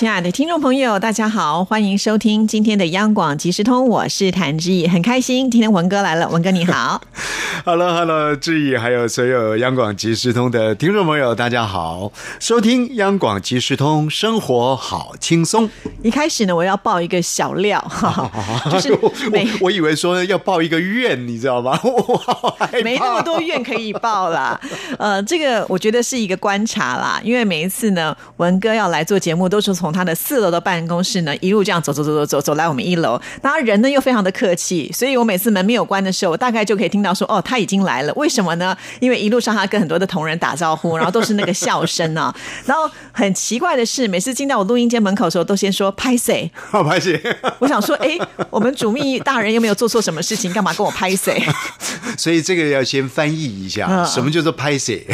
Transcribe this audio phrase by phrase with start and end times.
[0.00, 7.02] 亲爱的听众朋友，大家好，欢迎收听今天的央广即时通，我是谭志毅，很开心今天文哥来了，文哥你好。
[7.66, 15.68] Hello，Hello，志毅，还有所有央广即时通的听众朋友，大家好，收听央广即时通，生活好轻松。
[16.02, 21.78] 一开始呢，我要爆一个小料，哈 哈就是 我我我以为说要报一个愿，你知道吗？
[22.82, 24.58] 没那么多怨可以报啦。
[24.98, 38.12] 呃，这个我觉得是一个观察啦，因为每一次呢，文哥要来做节目，都是从他的四楼的办公室呢一路这样走走走走走走来我们一楼，那他人呢又非常的客气，所以我每次门没有关的时候，我大概就可以听到说，哦，他已经来了。
[38.14, 38.76] 为什么呢？
[39.00, 42.34] 因为一路上他跟很多的同仁打招呼，然后都是那个笑声啊。
[42.64, 46.50] 然后很奇怪的是，每次进到我录音间门口的时候，都先说拍谁。
[46.54, 47.20] 好拍谁。
[47.58, 48.18] 我想说，哎，
[48.50, 50.52] 我们主秘大人又没有做错什么事情？
[50.52, 51.42] 干嘛跟我拍谁？
[52.16, 55.06] 所以这个要先翻译一下，嗯什么叫做拍谁？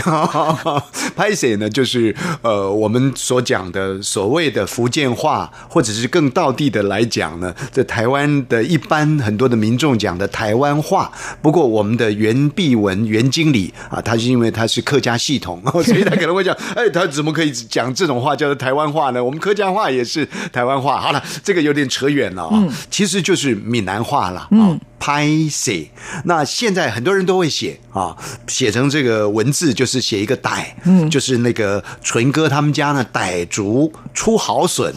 [1.15, 1.69] 拍谁呢？
[1.71, 11.11] 就是呃，我们所讲的所谓的福建话，或者是更道地的来讲呢，这台湾的一般很多的民众讲的台湾话。
[11.41, 19.23] 不过我们的袁碧文袁经理啊，他是因为他是客家系统， 所以他可能会讲，哎，他怎么可以讲这种话叫做台湾话呢？
[19.23, 21.01] 我们客家话也是台湾话。
[21.01, 24.77] 好了，这个有点扯远了啊，其实就是闽南话了啊。
[25.07, 25.89] 拍写，
[26.25, 28.17] 那现在很多人都会写啊，
[28.49, 34.93] 写成这个文字就是写一个歹，嗯，就是那个纯哥他们家呢，傣族出好笋。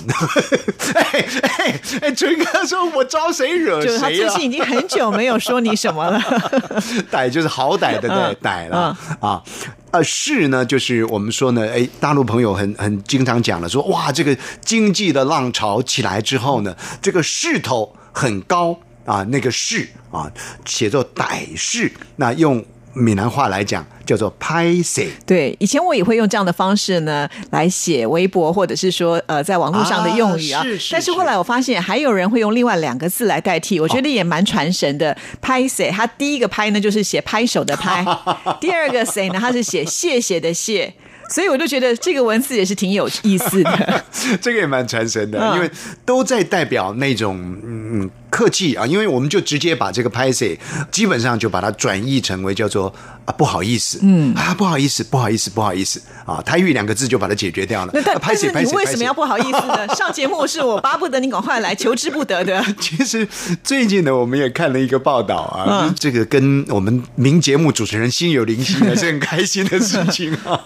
[0.95, 4.51] 哎哎哎，纯哥说我招谁惹就是他谁啊最近？
[4.51, 6.19] 已经很久没有说你什么了。
[7.13, 9.43] 歹就是好歹的嗯歹歹了啊。
[9.91, 20.31] 呃，势呢，就是我们说呢，哎，大陆朋友很很经常讲了，说哇，这个经济的浪潮起来之后呢，这个势头很高啊，那个势啊，
[20.65, 25.09] 写作歹势，那用闽南话来讲叫做拍谁。
[25.25, 30.61] 对，以前我也会用这样的方式呢来写微博，或者是说呃在网络上的用语啊。
[30.61, 35.15] 啊是是但是后来我发现还有人会用另外两个字来代替，我觉得也蛮传神的。
[35.39, 35.89] 拍谁？
[35.91, 38.03] 他第一个拍呢就是写拍手的拍，
[38.59, 39.39] 第二个谁呢？
[39.39, 40.93] 他是写谢谢的谢。
[41.29, 44.03] 所以我就觉得这个文字也是挺有意思的。
[44.41, 45.69] 这个也蛮传神的，嗯因为
[46.03, 52.95] 都在代表那种嗯客气啊，因为我们就直接把这个拍 a 基本上就把它转译成为叫做
[53.29, 57.91] 啊不好意思，嗯啊不好意思，不好意思，不好意思啊，台语两个字就把它解决掉了。
[57.93, 58.71] 那但是谁拍谁？
[58.71, 59.87] 你为什么要不好意思呢？
[59.95, 62.65] 上节目是我巴不得你赶快来，求之不得的。
[62.79, 63.27] 其实
[63.63, 70.59] 最近呢，我们也看了一个报道啊，嗯这个跟我们名节目主持人心有灵犀呢是很开心的事情啊。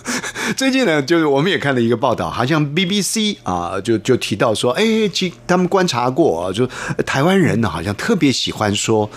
[0.54, 6.68] 最近呢，就是我们也看了一个报道，好像 BBC 啊，就就提到说，哎，其他们观察过啊，就
[6.98, 9.08] 呃台湾人呢，好像特别喜欢说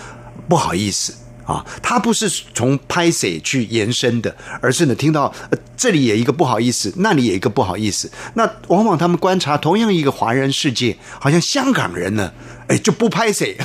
[0.48, 1.14] 不好意思。
[1.46, 5.34] 啊，他不是从拍谁去延伸的，而是呢听到、
[5.78, 8.10] 这里也一个不好意思，那里也一个不好意思。
[8.34, 12.32] 那往往他们观察同样一个华人世界，好像香港人呢，
[12.68, 13.56] 哎就不拍谁。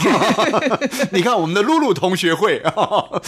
[1.12, 2.62] 你看我们的露露同学会，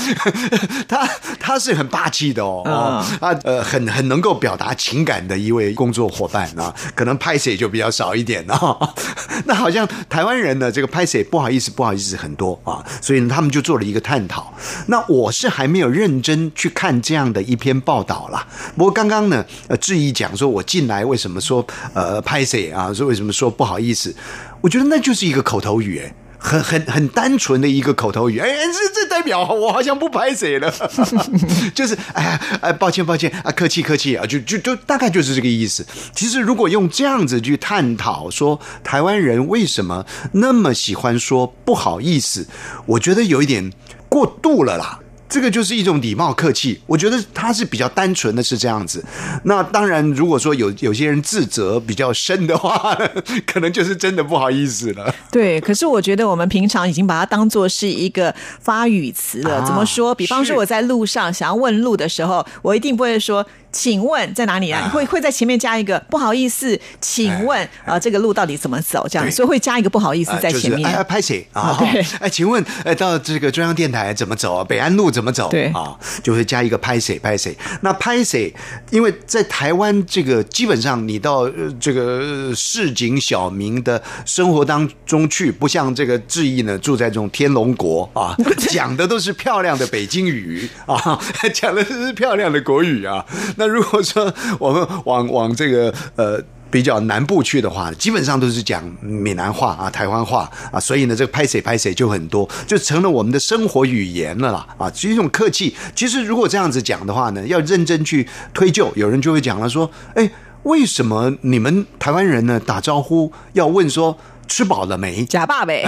[0.89, 8.77] 他他是很霸气的哦，哦他呃很很能够表达情感的一位工作伙伴啊，可能拍谁就比较少一点啊。
[9.47, 14.53] 那好像台湾人呢，这个拍谁不好意思不好意思很多啊，所以呢他们就做了一个探讨。
[14.87, 18.47] 那我是还没有认真去看这样的一篇报道啦。
[18.77, 24.15] 不过刚刚呢，呃，质疑讲说我进来为什么说呃拍谁啊，说为什么说不好意思，
[24.63, 26.15] 我觉得那就是一个口头语哎。
[26.45, 30.75] 很很很单纯的一个口头语，哎，这这代表我好像不拍谁了，
[31.73, 35.87] 就是哎呀哎，抱歉抱歉啊，客气客气啊，就就就大概就是这个意思。
[36.13, 42.49] 其实如果用这样子去探讨说台湾人为什么那么喜欢说不好意思，
[42.87, 43.73] 我觉得有一点
[44.09, 44.99] 过度了啦。
[45.33, 49.03] 这个就是一种礼貌客气，我觉得他是比较单纯的是这样子。
[49.45, 52.95] 那当然，如果说有有些人自责比较深的话，
[53.47, 55.15] 可能就是真的不好意思了。
[55.31, 59.61] 对，可是我觉得我们平常已经把它当做是一个发语词了。
[59.61, 60.15] 啊怎么说？
[60.15, 63.47] 比方说我在路上想要问路的时候，我一定不会说。
[63.73, 64.89] 请问在哪里啊？
[64.93, 69.07] 会会在前面加一个不好意思，请问啊、呃，这个路到底怎么走？
[69.11, 70.83] 这样，所以会加一个不好意思啊在前面。
[70.83, 71.79] 就是、哎，拍谁啊
[72.21, 74.65] 哎，请问，哎，到这个中央电台怎么走啊？
[74.65, 75.49] 北安路怎么走？
[75.49, 77.57] 对啊，就会加一个拍谁拍谁。
[77.81, 78.53] 那拍谁，
[78.91, 88.37] 因为在台湾这个基本上你到呃这个呃市井小民的生活当中去，不像这个志毅呢住在这种天龙国啊，
[88.69, 91.19] 讲的都是漂亮的北京语啊，
[91.55, 93.25] 讲的都是漂亮的国语啊。
[93.63, 96.43] 那如果说我们往往这个呃。
[96.73, 105.77] 比较南部去的话，基本上都是讲闽南话啊、台湾话啊，所以呢，这个拍谁拍谁就很多，就成了我们的生活语言了啦啊，是一种客气。
[105.95, 110.31] 其实如果这样子讲的话呢，要认真去推究，有人就会讲了说，哎，
[110.63, 114.17] 为什么你们台湾人呢打招呼要问说
[114.49, 115.27] 吃饱了没？
[115.27, 115.85] 假爸呗，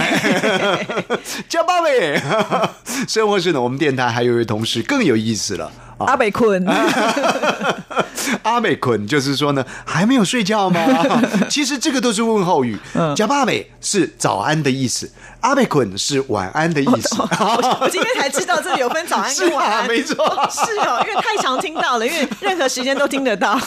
[1.49, 2.21] 加爸呗。
[3.09, 5.71] 生活是呢，我们电台还有一位同事更有意思了。
[5.99, 6.65] 阿北坤，
[8.43, 10.79] 阿美坤就是说呢，还没有睡觉吗？
[11.49, 12.77] 其实这个都是问候语。
[13.15, 15.09] 加巴美是早安的意思，
[15.41, 17.15] 阿美坤是晚安的意思。
[17.21, 20.15] 我今天才知道这里有分早安跟晚安， 没错，
[20.51, 23.57] 是哦，因为太常听到了，因为任何时间都听得到。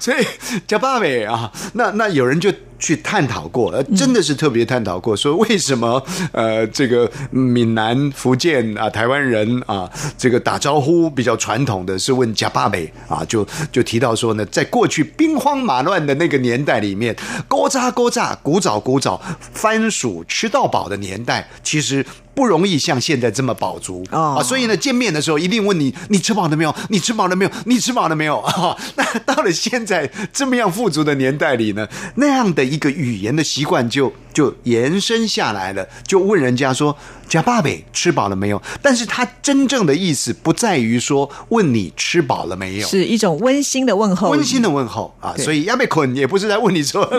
[0.00, 0.26] 所以
[0.66, 2.52] 加巴美啊，那那有人就。
[2.82, 9.88] 去探讨过，呃，真的是特别探讨过，说为什么呃，这个闽南、福建啊、台湾人啊，
[10.18, 17.16] 这个打招呼比较传统的是问“贾巴美”啊，就就提到说呢，在过去兵荒马乱的那个年代里面，
[17.48, 19.20] 勾扎勾扎，古早古早，
[19.52, 22.04] 番薯吃到饱的年代，其实。
[22.34, 26.74] 不容易像现在这么饱足啊，所以呢，见面的时候一定问你：你吃饱了没有？
[26.88, 27.50] 你吃饱了没有？
[27.66, 28.38] 你吃饱了没有？
[28.42, 31.86] 啊，那到了现在这么样富足的年代里呢，
[32.16, 36.96] 那样的一个语言的习惯就就延伸下来了，就问人家说。
[37.28, 38.60] 贾爸呗，吃饱了没有？
[38.82, 45.34] 但是他真正的意思不在于说问你吃饱了没有，是一种温馨的问候，温馨的问候啊。
[45.38, 47.10] 所以亚贝坤也不是在问你说，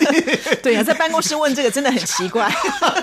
[0.62, 2.52] 对呀，在办公室问这个真的很奇怪。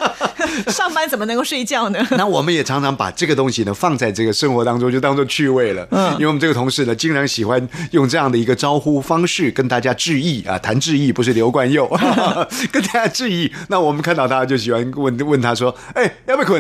[0.69, 2.00] 上班怎么能够睡觉呢？
[2.15, 5.86] 那我们也常常把这个东西呢放在这个生活当中，就当做趣味了。
[5.92, 11.86] 嗯，因为我们这个同事呢，经常喜欢用这样的一个招呼方式跟大家致意啊，谈致意不是刘冠佑，
[12.71, 13.51] 跟大家致意。
[13.68, 16.42] 那我们看到他就喜欢问问他说：“哎，亚贝。”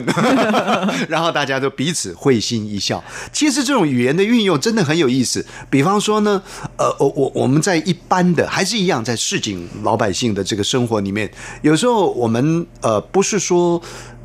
[1.07, 3.01] 然后大家都彼此会心一笑。
[3.31, 5.45] 其实这种语言的运用真的很有意思。
[5.69, 6.41] 比方说呢，
[6.77, 13.81] 呃，我我我们在一般的还是一样，在市井老百姓的这个生活里面，有时候我们呃不是说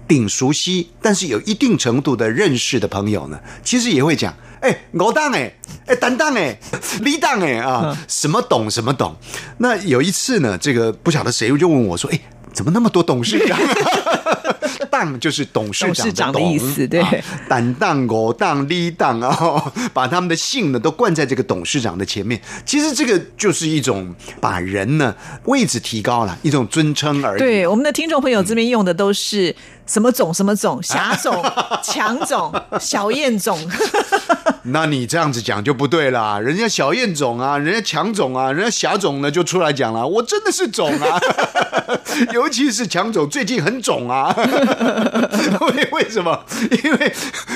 [0.07, 5.53] 顶熟悉，但是有一定程度的认识的朋友呢，其实也会讲，哎，我当哎，
[5.87, 6.59] 哎，担当哎，
[7.03, 9.17] 李当哎啊，什么懂什么懂。
[9.59, 12.21] 那有一次呢，这个不晓得谁就问我说，哎，
[12.53, 13.59] 怎么那么多董事长？
[14.91, 17.03] 当就是董事长的意思，对，
[17.49, 22.41] 胆当、我当、李当啊， 把他们的姓呢都冠在这个董事长的前面。
[22.65, 25.15] 其实这个就是一种把人呢
[25.45, 27.39] 位置提高了，一种尊称而已。
[27.39, 29.55] 对，我们的听众朋友这边用的都是。
[29.87, 31.43] 什么总什么总，霞总、
[31.83, 33.59] 强总、小燕总。
[34.69, 41.21] 那你这样子讲就不对啦，人家小燕总啊，人家强总啊，人家霞总呢就出来讲了，我真的是总啊，
[42.35, 44.35] 尤其是强总最近很肿啊。
[45.77, 46.45] 为为什么？
[46.83, 47.13] 因为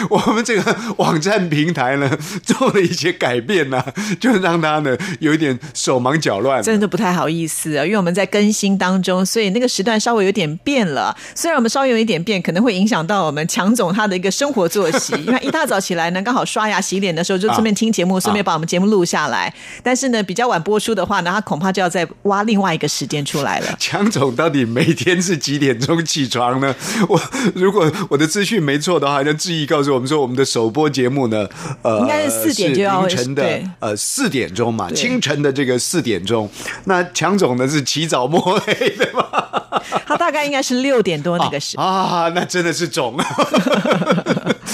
[0.08, 3.84] 我们这个网站平台呢做了一些改变呢，
[4.20, 7.84] 就让他呢有一点手忙脚乱，真的不太好意思啊。
[7.84, 11.16] 因为我们在更新当中，所以那个时段稍微有点变了。
[11.34, 12.19] 虽然我们稍微有一点。
[12.22, 19.52] 变可能会影响到我们强总他的一个生活作息， 因为一大早起来呢，刚好刷牙洗脸的时候就顺便听节目，顺便把我们节目录下来。
[19.82, 23.74] 但是呢，比较晚播出的话呢，他恐怕就要再挖另外一个时间出来了。
[23.78, 26.74] 强总到底每天是几点钟起床呢？
[27.08, 27.20] 我
[27.54, 31.46] 如果我的资讯没错的话，像志毅告诉我们说，我们的首播节目呢，
[31.82, 36.48] 呃，应该是四点就要凌晨的呃四点钟嘛，清晨的这个四点钟。
[36.84, 39.24] 那强总呢是起早摸黑的嘛？
[40.06, 41.84] 他大概应该是六点多那个时 啊。
[41.84, 43.16] 啊，啊那真的是肿。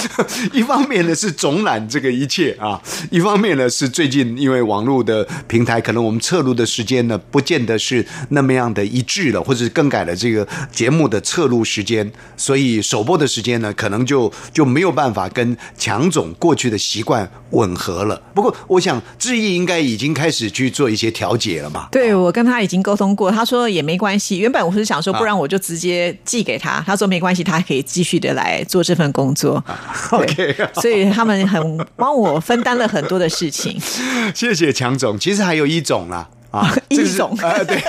[0.53, 18.21] 一方面呢是总揽这个一切啊，一方面呢是最近因为网络的平台，可能我们测录的时间呢不见得是那么样的一致了，或者是更改了这个节目的测录时间，所以首播的时间呢可能就就没有办法跟强总过去的习惯吻合了。
[18.33, 21.87] 不过我想志毅应该已经开始去做一些调节了嘛。
[21.91, 24.37] 对，我跟他已经沟通过，他说也没关系。
[24.37, 29.63] 原本我是想说，不然我就直接寄给他，他说没关系，他还可以继续的来做这份工作。
[30.11, 33.79] OK，所以他们很帮我分担了很多的事情。
[34.35, 35.17] 谢谢强总。
[35.19, 37.81] 其实还有一种啦，啊， 一种啊，对，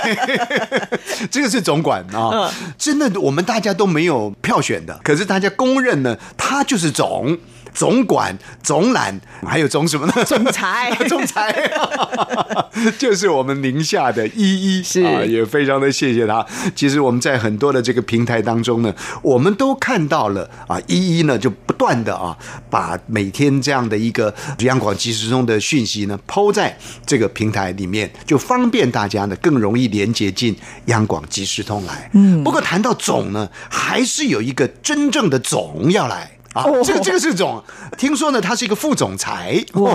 [1.29, 2.51] 这个是总管啊。
[2.77, 7.37] 真的，我们大家都没有票选的，可是大家公认呢，他就是总。
[7.73, 10.13] 总管、总揽，还有总什么呢？
[10.25, 11.71] 总裁， 总裁，
[12.97, 16.45] 就是我们宁夏的依依，是啊，也非常的谢谢他。
[16.75, 22.35] 其实我们在很多的这个平台当中呢，我们都看到了啊，依依呢就不断的啊，
[22.69, 32.09] 把每天这样的一个央广即时通的讯息呢抛在这个平台里面，就方便大家呢更容易连接进央广即时通来。
[32.13, 36.31] 嗯，不过谈到总呢，还是有一个真正的总要来。
[36.53, 37.63] 啊哦，这个这个是总，
[37.97, 39.63] 听说呢，他是一个副总裁。
[39.73, 39.91] 哇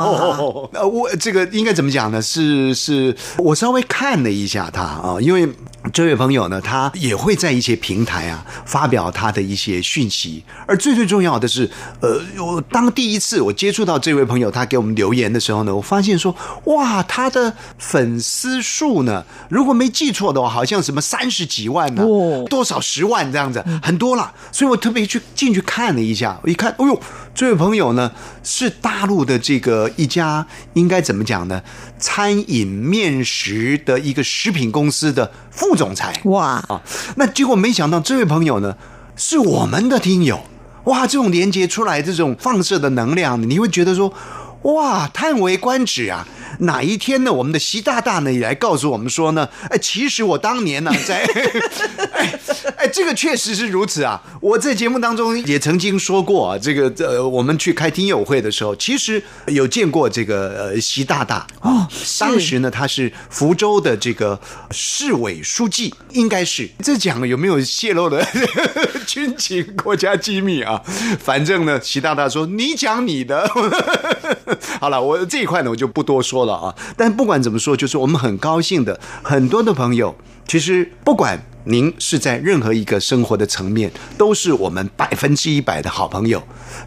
[0.73, 2.23] 呃，我这个应该怎么讲呢？
[2.23, 5.49] 是是，我稍微看了一下他啊，因为
[5.93, 11.69] 这位朋友呢，他也会在一些平台啊发表他的一些讯息，而最最重要的是，
[12.01, 16.35] 呃，我当第一次我接触到这位朋友，他给我们留言的时候呢，我发现说，
[16.65, 24.33] 哇，他的粉丝数呢，如果没记错的话，好像什么三十几万呢、哦多少十万这样子，很多了。
[24.53, 27.01] 所以我特别去进去看了一下，我一看，哎呦，
[27.35, 31.63] 这位朋友呢是大陆的这个一家应该怎么讲呢？
[31.99, 36.21] 餐饮面食的一个食品公司的副总裁。
[36.25, 36.83] 哇，啊，
[37.17, 38.77] 那结果没想到这位朋友呢
[39.17, 40.45] 是我们的听友，
[40.85, 44.13] 哇，这种连接出来这种放射的能量，你会觉得说，
[44.65, 46.27] 哇，叹为观止啊！
[46.61, 51.25] 哪一天呢，我们的习大大呢也来告诉我们说呢，哎，其实我当年呢 在，
[52.13, 52.39] 哎
[52.77, 54.23] 哎，这个确实是如此啊！
[54.41, 61.87] 我在节目当中也曾经说过啊，这个呃，我们去开听友会的时候，其实有见过这个呃习大大哦
[62.19, 64.41] 当时呢，他是福州的这个
[64.71, 68.25] 市委书记，应该是这讲有没有泄露的
[69.07, 70.81] 军情国家机密啊？
[71.21, 73.47] 反正呢，习大大说你讲你的，
[74.81, 76.75] 好了，我这一块呢我就不多说了啊。
[76.97, 80.15] 但不管怎么说，就是我们很高兴的，很多的朋友，
[80.47, 81.41] 其实不管。
[81.67, 86.43] 您是在任何一个生活的层面，都是我们百分之一百的好朋友。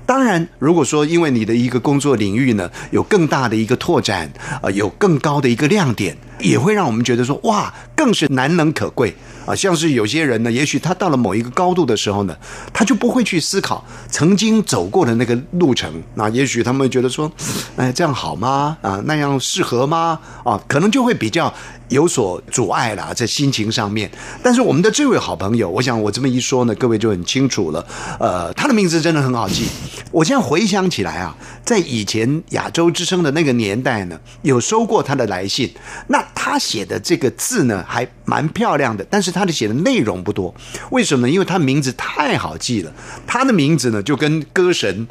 [0.06, 4.32] 当然，如果说因为你的一个工作领域呢有更大的一个拓展，
[4.62, 9.16] 呃，有更高的一个亮点，也会让我们觉得说哇，更是难能可贵
[9.46, 9.56] 啊。
[9.56, 12.36] 像是有些人呢，也许他到了某一个高度的时候呢，
[12.74, 15.92] 他就不会去思考曾经走过的那个路程。
[16.16, 17.32] 那也许他们觉得说，
[17.76, 18.78] 哎，这样好吗？
[18.82, 20.20] 啊，那样适合吗？
[20.44, 21.54] 啊，可能就会比较。
[21.90, 24.12] 有所阻碍啦，在心情上面。
[24.44, 27.88] 但是我们的这位好朋友，我想我这么一说呢，各位就很清楚了。
[28.20, 29.70] 呃，他的名字真的很好记。
[30.12, 35.74] 我现在回想起来啊，在以前亚洲之声的那个年代呢，有收过他的来信。
[36.08, 40.54] 那他写的这个字呢，还蛮漂亮的，但是他的写的内容不多。
[40.92, 41.34] 为什么呢？
[41.34, 42.92] 因为他名字太好记了。
[43.26, 45.08] 他的名字呢，就跟歌神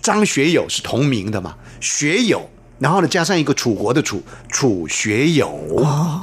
[0.00, 2.48] 张学友是同名的嘛，学友。
[2.80, 5.48] 然后呢，加上一个楚国的楚，楚学友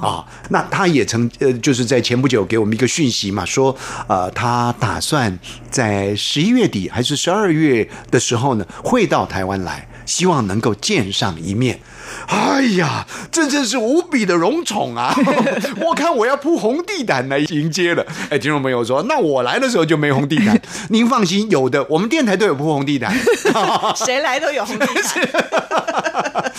[0.02, 3.76] 啊，那他也曾呃，就是在前不久给我们一个讯息嘛，说
[4.08, 5.40] 呃，他打算
[5.72, 11.80] 在十一月底还是十二月的时候呢，会到台湾来，希望能够见上一面。
[12.28, 15.16] 哎呀，这真是无比的荣宠啊！
[15.80, 18.06] 我看我要铺红地毯来迎接了。
[18.30, 20.62] 哎，听众朋友说，那我来的时候就没红地毯。
[20.90, 23.16] 您放心，有的，我们电台都有铺红地毯。
[23.96, 26.52] 谁来都有红地毯。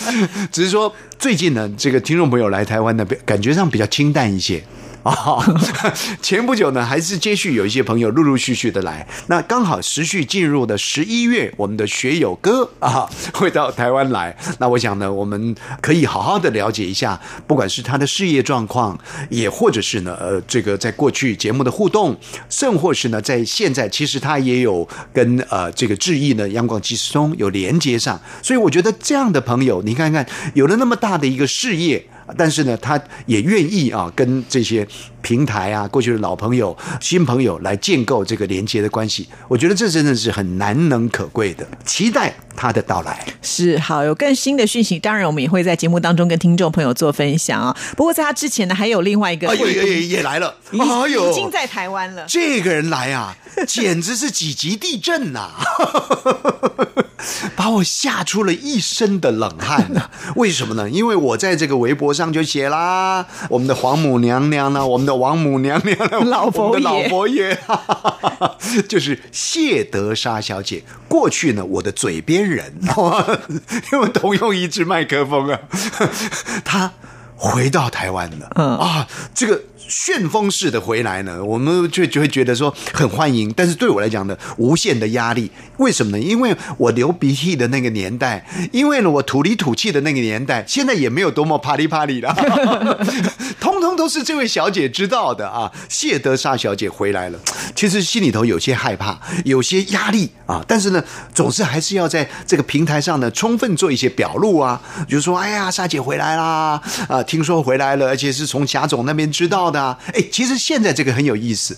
[0.51, 4.63] 只是说最近呢，这个听众朋友来台湾呢，感觉上比较清淡一些。
[5.11, 5.43] 啊、
[6.21, 13.05] 前不久呢，还是接续有一些朋友陆陆续续的来，那刚好时序进入的十一月，我们的学友哥啊
[13.35, 18.97] 会到台湾来，那我想呢，我们可以好好的了解一下，不管是他的事业状况，
[19.29, 22.17] 也或者是呢，呃，这个在过去节目的互动，
[22.49, 32.07] 甚或是呢，在现在其实他也有跟呃这个志毅呢，央广即时通有连接上，所以我觉得这样的朋友，你看看有了那么大的一个事业。
[32.37, 34.87] 但是呢，他也愿意啊，跟这些
[35.21, 39.27] 平台啊，过去的老朋友、新朋友来建构这个连接的关系。
[39.47, 43.25] 我觉得这真的是很难能可贵的，期待他的到来。
[43.41, 47.75] 是好，有更新的讯息，当然我们也会在节目当中跟听众朋友做分享啊。
[47.95, 52.25] 不过在他之前呢，还有另外一个也也来了，已哎呦，已经在台湾了。
[52.27, 53.35] 这个人来啊，
[53.67, 55.51] 简直是几级地震呐、
[57.63, 60.89] 把我吓出了一身的冷汗呐、 为什么呢？
[60.89, 68.57] 因为我在这个微博上就写啦，我们的皇母娘娘呢，我们的王母娘娘呢，老佛爷老佛爷，哈哈哈哈
[68.89, 70.83] 就是谢德莎小姐。
[71.07, 72.81] 过去呢，我的嘴边人，
[73.93, 75.59] 因为同用一支麦克风啊，
[76.65, 76.91] 她
[77.37, 79.61] 回到台湾了，嗯啊，这个。
[79.87, 85.49] 旋风式的回来呢，我们就就会觉得说很欢迎，但是对我来讲呢，无限的压力。
[85.77, 86.23] 为什么呢？
[86.23, 92.33] 因为我流鼻涕的那个年代，因为呢我土里土气的那个年代，现在也没有多么啪里啪里了，
[93.59, 95.71] 通通都是这位小姐知道的啊。
[95.89, 97.39] 谢德莎小姐回来了，
[97.75, 109.97] 其实心里头有些害怕，有些压力啊，但是呢，总是还是要在这个平台上呢，充分做一些表露啊，就是说，哎呀，莎姐回来啦，啊，听说回来了，而且是从霞总那边知道的。
[110.13, 111.75] 哎，其实现在这个很有意思。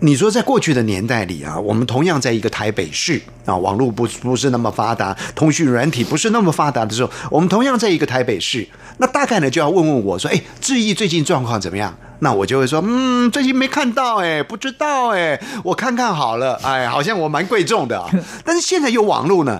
[0.00, 8.68] 你说在过去的年代里啊，我们同样在一个台北市啊，网络不不是那么发达，通讯软体不是那么发达的时候，我们同样在一个台北市，
[8.98, 11.96] 那大概呢就要问问我说，哎，志毅最近状况怎么样？
[12.22, 18.10] 那我就会说，嗯，最近没看到，哎，不知道，哎，我看看好了，哎，好像我蛮贵重的啊。
[18.44, 19.58] 但是现在有网络呢。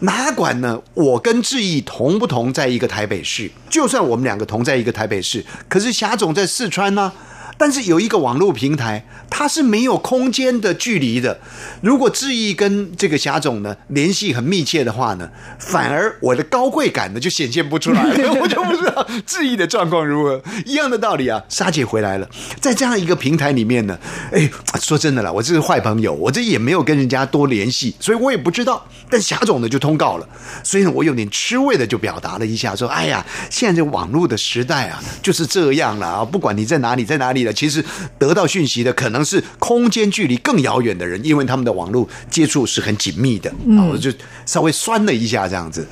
[0.00, 0.80] 哪管呢？
[0.94, 3.50] 我跟志毅同不同在一个台北市？
[3.68, 7.12] 就算我们两个同在一个台北市，可是霞总在四川呢。
[7.58, 11.40] 但是有一个网络平台，它是没有空间的距离的。
[11.82, 18.04] 如果志毅跟这个霞总呢联系很密切的话呢，反而我的高贵感呢就显现不出来，
[18.40, 20.40] 我就不知道志毅的状况如何。
[20.64, 22.28] 一样的道理啊，莎姐回来了，
[22.60, 23.98] 在这样一个平台里面呢，
[24.30, 24.48] 哎，
[24.80, 28.86] 说真的了，我这是坏朋友，我这也没有跟人家多联系，所以我也不知道。
[29.10, 30.28] 但霞总呢就通告了，
[30.62, 37.47] 所以呢我有点吃味的就表达了一下，说：哎呀，现在这网络的时代啊，就是这样了啊，不管你在哪里，在哪里。
[37.52, 37.84] 其实
[38.18, 43.50] 得到讯息的可能是空间距离更遥远的人，因为他们的网络接触是很紧密的。
[43.50, 44.12] 啊，我就
[44.46, 45.86] 稍微酸了一下，这样子，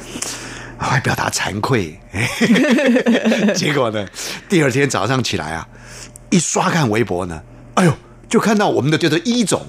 [0.79, 1.99] 还表达惭愧。
[3.55, 4.07] 结果呢，
[4.49, 5.67] 第二天早上起来啊，
[6.31, 7.43] 一刷看微博呢，
[7.75, 7.93] 哎呦，
[8.29, 9.67] 就看到我们的叫做一总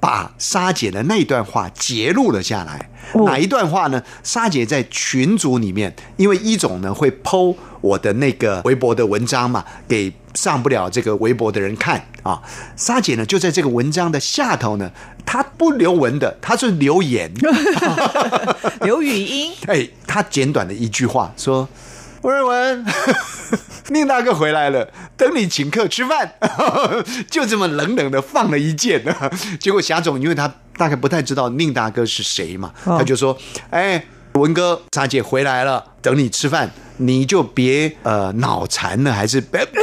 [0.00, 2.90] 把沙姐的那段话截录了下来。
[3.24, 4.02] 哪一段话呢？
[4.22, 7.56] 沙姐在群组里面，因为一总呢会剖。
[7.80, 12.42] 我的那个微博的文章嘛，给上不了这个微博的人看啊。
[12.76, 14.90] 沙姐呢，就在这个文章的下头呢，
[15.24, 17.32] 她不留文的，她是留言，
[18.82, 19.52] 留语音。
[19.66, 21.68] 哎，她简短的一句话说
[22.22, 22.84] ：“吴瑞文，
[23.88, 26.34] 宁大哥回来了，等你请客吃饭。
[27.30, 29.02] ”就这么冷冷的放了一箭。
[29.60, 33.36] 结果霞总，因为他大概不太知道宁大哥是谁嘛，他就说
[33.70, 34.04] ：“哎。”
[34.34, 39.82] 文哥，沙姐回来了，等你吃饭，你就别呃脑残了，还是别别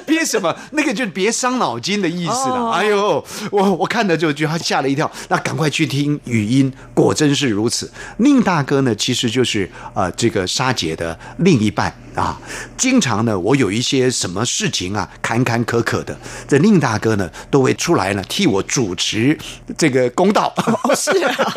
[0.06, 0.54] 别什么？
[0.72, 2.70] 那个就别伤脑筋的意思了。
[2.70, 5.10] 哎呦，我我看了就觉得吓了一跳。
[5.28, 7.90] 那赶快去听语音，果真是如此。
[8.18, 11.92] 宁大哥呢，其实就是呃这个沙姐的另一半。
[12.14, 12.36] 啊，
[12.76, 19.38] 经常呢，我有一些什么事情啊，坎坎坷坷的，这宁大哥呢都会出来呢替我主持
[19.76, 20.52] 这个公道，
[20.96, 21.54] 是啊，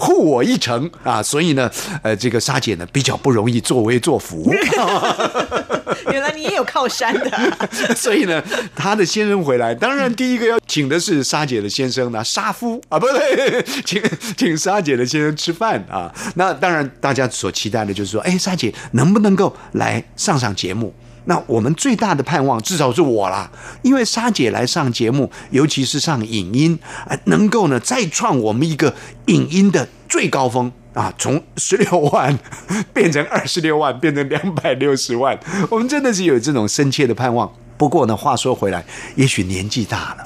[0.00, 1.70] 护我一程啊，所以呢，
[2.02, 4.50] 呃，这个沙姐呢比较不容易作威作福。
[6.10, 7.30] 原来你也有靠山的，
[7.94, 8.42] 所以呢，
[8.74, 14.02] 他的先生回来，当然第一个要请的是沙姐的先生呢，沙夫啊，不对，请
[14.36, 16.12] 请沙姐的先生吃饭啊。
[16.34, 20.94] 那当然，大家所期待的就是说，哎，沙姐能不能够来上上节目？
[21.28, 23.50] 那我们最大的盼望，至少是我啦，
[23.82, 26.78] 因为沙姐来上节目，尤其是上影音，
[27.24, 28.94] 能够呢再创我们一个
[29.26, 30.70] 影音的最高峰。
[30.96, 32.36] 啊，从十六万
[32.94, 37.52] 变成二十六万，变成两百六十万，我们真的是有这种深切的盼望。
[37.76, 38.82] 不过呢，话说回来，
[39.16, 40.24] 也许年纪大了，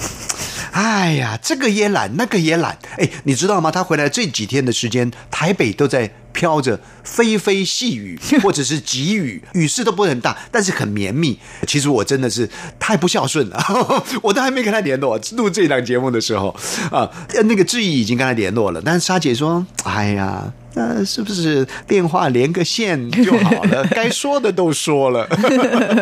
[0.70, 2.78] 哎呀，这个也懒，那个也懒。
[2.96, 3.72] 哎，你知道吗？
[3.72, 11.40] 他回来这几天的时间，台北都在飘着霏霏细雨， 或者是急雨，雨势都不是很大，但是很绵密。
[11.66, 13.60] 其实我真的是太不孝顺了，
[14.22, 15.18] 我都还没跟他联络。
[15.32, 16.54] 录这档节目的时候
[16.92, 17.10] 啊，
[17.46, 23.84] 那个志毅已经跟他联络了，但是沙姐说：“哎呀。”那是不是电话连个线就好了？
[23.90, 25.26] 该说的都说了。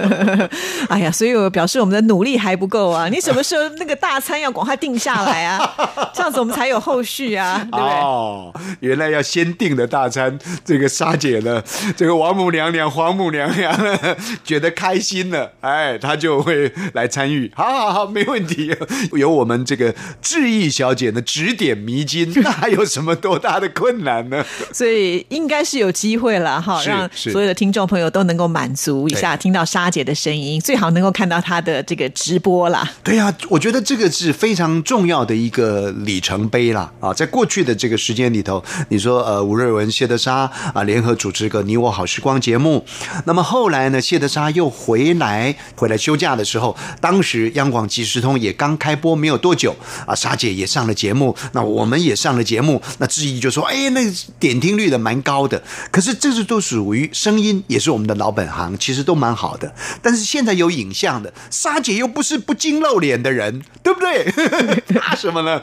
[0.89, 3.09] 哎呀，所以我表示我们的努力还不够啊！
[3.09, 5.59] 你什么时候那个大餐要赶快定下来啊？
[6.15, 7.87] 这样子我们才有后续啊，对不对？
[7.87, 11.63] 哦，原来要先定的大餐，这个沙姐呢，
[11.97, 13.75] 这个王母娘娘、皇母娘娘
[14.45, 17.51] 觉得开心了，哎，她就会来参与。
[17.55, 18.75] 好好好，没问题。
[19.13, 24.45] 有我们这个志毅小姐的指点迷津，那还有什么多大的困难呢？
[24.73, 32.89] 所以应该是有机会了哈，让所有的听众朋友都能够满足一下，听到沙姐的声音，最好能够看到她的这个直播啦。
[33.03, 36.93] 对呀，我觉得这个是非常重要的一个里程碑啦。
[37.01, 37.15] 啊！
[37.15, 42.85] 在过去的这个时间里头，你说呃，吴瑞文、谢德沙啊联合主持个《你我好时光》节目，
[43.25, 49.75] 那么后来呢，谢德沙又回来回来休假的时候，当时央广即时通也刚开播没有多久
[50.07, 54.01] 啊，沙姐也上了节目，那我们也上了节目，那质疑就说，哎，那
[54.39, 54.48] 点。
[54.49, 59.75] 点听率的蛮高的，可是这是都属于声音，也是我们的老本行，其实都蛮好的。
[60.01, 64.25] 但是现在有影像的，沙姐又不是不经露脸的人，对不对？
[64.99, 65.61] 怕什么呢？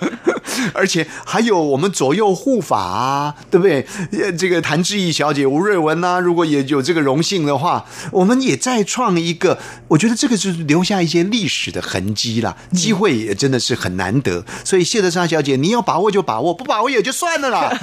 [0.74, 3.86] 而且还有我们左右护法啊，对不对？
[4.12, 12.56] 呃，这个谭志毅小姐、吴瑞文呐、如果也有这个荣幸的话，我们也再创一个，我觉得这个是留下一些历史的痕迹啦。
[12.72, 17.76] 机会也真的是很难得，所以谢德莎小姐，你要把握就把握，不把握也就算了啦。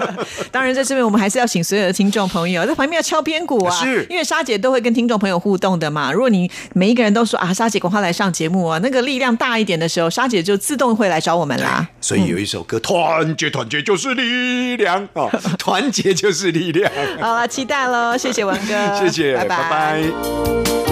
[0.50, 6.12] 当然，在这边我们还是要请所有的听众朋友在旁边要敲边鼓啊，是因为莎姐都会跟听众朋友互动的嘛。
[6.12, 11.86] 如果你每一个人都说啊，莎姐赶快来上节目啊，那个力量大一点的时候，莎姐就自动会来找我们啦。
[12.00, 16.90] 所以有一首歌，团结团结就是力量啊， 团结就是力量。
[17.20, 20.89] 好了，期待喽，谢谢文哥，谢谢，拜拜拜